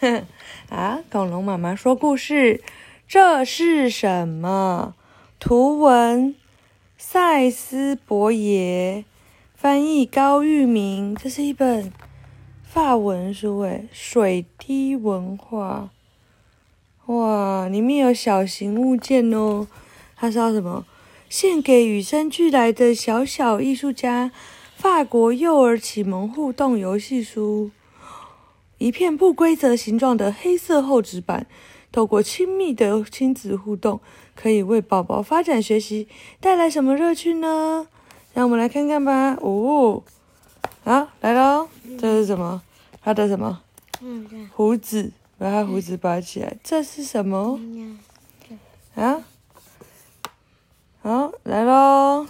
[0.70, 2.62] 啊，恐龙妈妈说故事。
[3.06, 4.94] 这是什么？
[5.38, 6.34] 图文
[6.96, 9.04] 塞斯伯耶，
[9.54, 11.14] 翻译高玉明。
[11.14, 11.92] 这是一本
[12.62, 15.90] 法文书，诶，水滴文化。
[17.06, 19.66] 哇，里面有小型物件哦。
[20.16, 20.86] 它是要什么？
[21.28, 24.30] 献给与生俱来的小小艺术家。
[24.76, 27.70] 法国幼儿启蒙互动游戏书。
[28.78, 31.46] 一片不规则形状的黑色厚纸板，
[31.92, 34.00] 透过亲密的亲子互动，
[34.34, 36.08] 可以为宝宝发展学习
[36.40, 37.86] 带来什么乐趣呢？
[38.32, 39.38] 让我们来看看吧。
[39.40, 40.02] 哦，
[40.82, 41.68] 啊，来喽！
[41.98, 42.62] 这是什么？
[43.00, 43.60] 他的什么？
[44.52, 46.56] 胡子，把他胡子拔起来。
[46.64, 47.60] 这是什么？
[48.96, 49.22] 啊？
[51.00, 52.26] 好，来喽！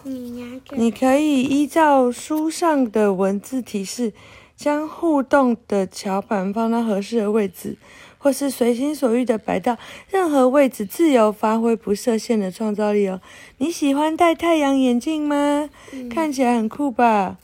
[0.72, 4.12] 你可以依照书上的文字提示。
[4.56, 7.76] 将互动的桥板放到合适的位置，
[8.18, 9.76] 或是随心所欲的摆到
[10.08, 13.20] 任何位置，自由发挥不设限的创造力哦。
[13.58, 15.68] 你喜欢戴太阳眼镜吗？
[16.10, 17.36] 看起来很酷吧？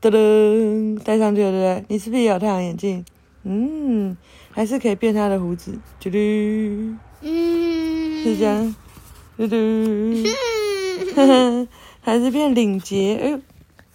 [0.00, 1.84] 噔噔，戴上去了，对不对？
[1.88, 3.04] 你是不是也有太阳眼镜？
[3.44, 4.16] 嗯，
[4.50, 6.18] 还是可以变他的胡子，嘟嘟，
[7.22, 8.74] 嗯，是这样，
[9.36, 9.56] 嘟嘟，
[11.14, 11.68] 呵呵，
[12.02, 13.16] 还是变领结？
[13.22, 13.40] 哎呦，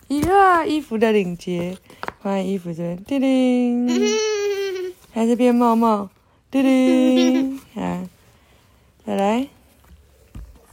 [0.08, 1.78] 一个衣服的领结。
[2.22, 6.08] 换衣服这边，叮叮，还是变帽帽，
[6.52, 8.08] 叮叮，啊，
[9.04, 9.48] 再来，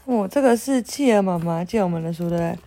[0.05, 2.59] 哦，这个是企鹅妈妈借我们的书的，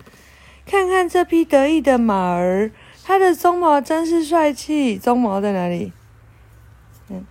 [0.66, 2.72] 看看这匹得意的马儿，
[3.04, 5.92] 它的鬃毛真是帅气，鬃毛在哪里？
[7.10, 7.24] 嗯，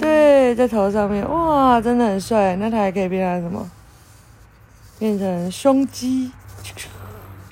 [0.00, 3.70] 对，在头上面，哇，真的很帅，那它还可以变成什么？
[4.98, 6.32] 变成胸肌，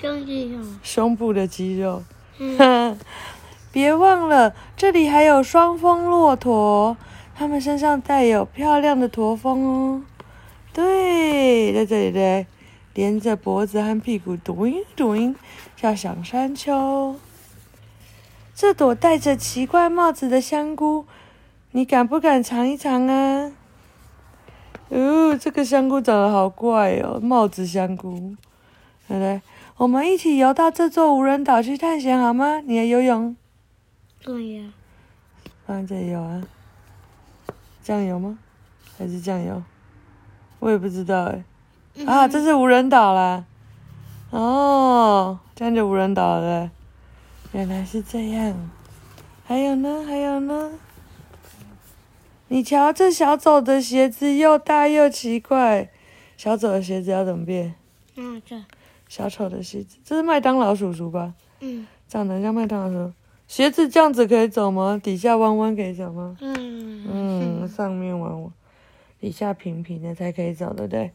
[0.01, 0.59] 胸肌？
[0.83, 2.03] 胸部的肌肉。
[3.71, 6.95] 别忘了，这里还有双峰骆驼，
[7.35, 10.01] 它们身上带有漂亮的驼峰哦。
[10.71, 12.45] 对，在这里的
[12.93, 15.35] 连着脖子和屁股，嘟音嘟音，
[15.75, 17.15] 叫响山丘。
[18.55, 21.05] 这朵戴着奇怪帽子的香菇，
[21.71, 23.51] 你敢不敢尝一尝啊？
[24.89, 28.35] 哦，这个香菇长得好怪哦，帽子香菇，
[29.07, 29.41] 来来。
[29.77, 32.61] 我们一起游到这座无人岛去探险好吗？
[32.61, 33.35] 你要游泳？
[34.21, 34.73] 对呀。
[35.65, 36.43] 放这游啊？
[37.81, 38.37] 酱油吗？
[38.97, 39.63] 还是酱油？
[40.59, 41.43] 我也不知道哎。
[42.05, 43.45] 啊，这是无人岛啦！
[44.29, 46.71] 哦，这样就无人岛了。
[47.51, 48.69] 原来是这样。
[49.45, 50.03] 还有呢？
[50.05, 50.71] 还有呢？
[52.47, 55.89] 你瞧，这小走的鞋子又大又奇怪。
[56.37, 57.75] 小走的鞋子要怎么变？
[58.15, 58.63] 嗯，这。
[59.13, 61.35] 小丑的鞋子，这是麦当劳叔叔吧？
[61.59, 63.13] 嗯，长得像麦当劳叔叔。
[63.47, 64.99] 鞋子这样子可以走吗？
[65.03, 66.35] 底下弯弯可以走吗？
[66.41, 67.05] 嗯
[67.61, 68.51] 嗯，上面弯弯，
[69.19, 71.11] 底下平平的才可以走，对不对？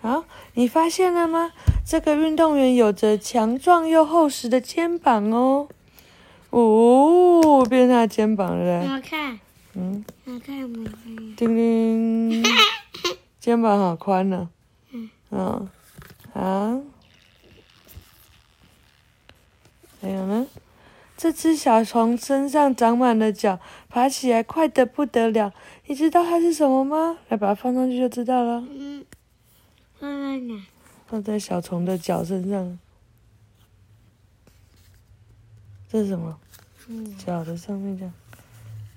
[0.00, 1.50] 好，你发现了吗？
[1.84, 5.66] 这个运动员有着强壮又厚实的肩膀哦。
[6.50, 8.86] 哦，变他的肩膀了。
[8.86, 9.40] 好看。
[9.74, 10.04] 嗯。
[10.24, 10.88] 好看吗
[11.36, 12.44] 叮叮。
[13.40, 14.48] 肩膀好宽呢。
[14.92, 15.10] 嗯。
[15.30, 15.68] 嗯。
[16.32, 16.80] 好。
[20.02, 20.44] 还有呢，
[21.16, 25.52] 这只小虫身上长满了脚，爬起来快得不得了。
[25.86, 27.18] 你知道它是什么吗？
[27.28, 28.64] 来，把它放上去就知道了。
[28.68, 29.04] 嗯，
[30.00, 30.66] 放在哪？
[31.06, 32.78] 放在小虫的脚身上。
[35.88, 36.36] 这是什么？
[37.16, 38.12] 脚的上面这样。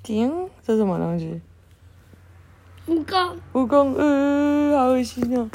[0.01, 1.39] 叮，这是什么东西？
[2.87, 3.37] 蜈蚣。
[3.53, 5.47] 蜈蚣，呃，好恶心哦。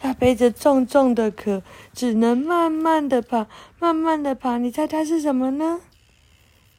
[0.00, 3.46] 它背着重重的壳，只能慢慢的爬，
[3.78, 4.58] 慢慢的爬。
[4.58, 5.80] 你猜它是什么呢？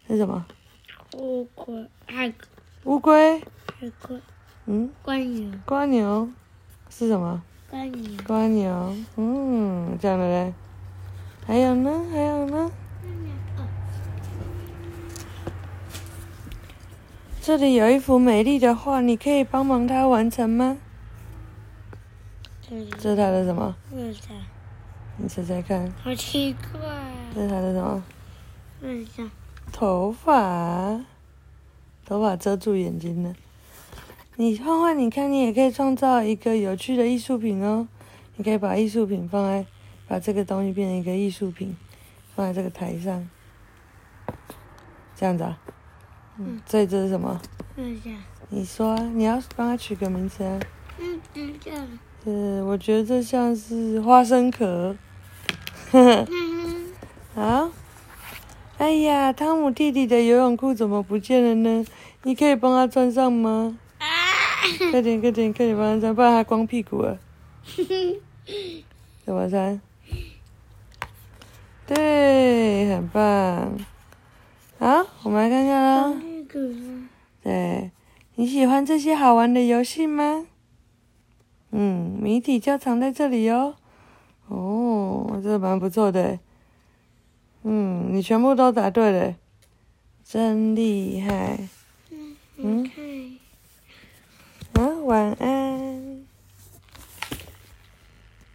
[0.07, 0.45] 是什么？
[1.17, 1.87] 乌龟。
[2.85, 3.41] 乌龟。
[3.81, 4.21] 乌龟。
[4.65, 4.89] 嗯。
[5.05, 5.51] 蜗牛。
[5.67, 6.29] 蜗牛。
[6.89, 7.41] 是什么？
[7.71, 8.11] 蜗牛。
[8.27, 8.95] 蜗牛。
[9.17, 10.53] 嗯，这样的嘞。
[11.45, 12.05] 还有呢？
[12.11, 12.71] 还有呢？
[17.41, 20.77] 这里有一幅美丽的画，你可以帮忙他完成吗？
[22.99, 23.75] 这是他的什么？
[25.17, 25.91] 你猜猜看。
[26.03, 26.79] 好奇怪。
[27.33, 28.03] 这是他的什么？
[29.71, 31.03] 头发，
[32.05, 33.33] 头发遮住眼睛了。
[34.35, 37.87] 你画画，你看，你也可以创造一个有趣的艺术品哦。
[38.35, 39.65] 你可以把艺术品放在，
[40.07, 41.75] 把这个东西变成一个艺术品，
[42.35, 43.27] 放在这个台上。
[45.15, 45.59] 这样子啊。
[46.37, 46.61] 嗯。
[46.65, 47.41] 这这是什么？
[48.49, 50.59] 你说，你要帮他取个名字啊。
[50.99, 51.19] 嗯，
[51.59, 51.87] 这样。
[52.23, 54.95] 是，我觉得这像是花生壳，
[55.91, 56.27] 呵呵，
[57.33, 57.71] 好，
[58.77, 61.85] 哎呀，汤姆弟弟的游泳裤怎么不见了呢？
[62.23, 63.77] 你可以帮他穿上吗？
[64.91, 67.17] 快点快点快点帮他穿，不然他光屁股了。
[69.25, 69.79] 怎么穿？
[71.87, 73.77] 对，很棒。
[74.77, 76.15] 好，我们来看看喽。
[76.21, 76.69] 那个
[77.41, 77.91] 对，
[78.35, 80.45] 你喜欢这些好玩的游戏吗？
[81.71, 83.75] 嗯，谜底就藏在这里哦。
[84.47, 86.39] 哦，这蛮不错的。
[87.63, 89.35] 嗯，你全部都答对了，
[90.23, 91.59] 真厉害。
[92.57, 92.89] 嗯，
[95.05, 96.08] 晚安。